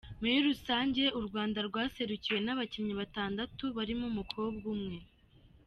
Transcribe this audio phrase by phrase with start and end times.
[0.21, 4.97] Muri rusange u Rwanda rwaserukiwe n’abakinnyi batandatu barimo umukobwa umwe.